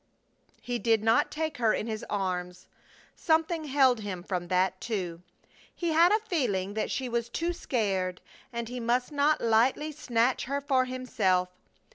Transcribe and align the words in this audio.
He 0.59 0.79
did 0.79 1.03
not 1.03 1.29
take 1.29 1.57
her 1.59 1.75
in 1.75 1.85
his 1.85 2.03
arms. 2.09 2.65
Something 3.15 3.65
held 3.65 3.99
him 3.99 4.23
from 4.23 4.47
that, 4.47 4.81
too. 4.81 5.21
He 5.75 5.89
had 5.89 6.11
a 6.11 6.17
feeling 6.27 6.73
that 6.73 6.89
she 6.89 7.07
was 7.07 7.29
too 7.29 7.53
sacred, 7.53 8.19
and 8.51 8.67
he 8.67 8.79
must 8.79 9.11
not 9.11 9.41
lightly 9.41 9.91
snatch 9.91 10.45
her 10.45 10.59
for 10.59 10.85
himself. 10.85 11.49